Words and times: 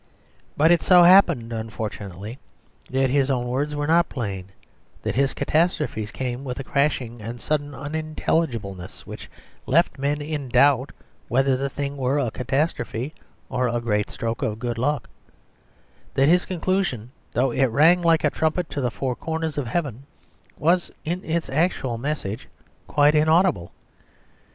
But 0.57 0.71
it 0.71 0.81
so 0.81 1.03
happened, 1.03 1.53
unfortunately, 1.53 2.39
that 2.89 3.11
his 3.11 3.29
own 3.29 3.45
words 3.47 3.75
were 3.75 3.85
not 3.85 4.09
plain; 4.09 4.47
that 5.03 5.13
his 5.13 5.35
catastrophes 5.35 6.09
came 6.09 6.43
with 6.43 6.59
a 6.59 6.63
crashing 6.63 7.21
and 7.21 7.39
sudden 7.39 7.75
unintelligibleness 7.75 9.05
which 9.05 9.29
left 9.67 9.99
men 9.99 10.19
in 10.19 10.49
doubt 10.49 10.91
whether 11.27 11.55
the 11.55 11.69
thing 11.69 11.97
were 11.97 12.17
a 12.17 12.31
catastrophe 12.31 13.13
or 13.47 13.67
a 13.67 13.79
great 13.79 14.09
stroke 14.09 14.41
of 14.41 14.57
good 14.57 14.79
luck; 14.79 15.07
that 16.15 16.27
his 16.27 16.45
conclusion, 16.45 17.11
though 17.33 17.51
it 17.51 17.67
rang 17.67 18.01
like 18.01 18.23
a 18.23 18.31
trumpet 18.31 18.71
to 18.71 18.81
the 18.81 18.89
four 18.89 19.15
corners 19.15 19.55
of 19.55 19.67
heaven, 19.67 20.07
was 20.57 20.89
in 21.05 21.23
its 21.23 21.47
actual 21.51 21.99
message 21.99 22.47
quite 22.87 23.13
inaudible. 23.13 23.71